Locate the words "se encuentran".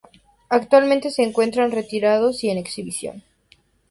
1.11-1.69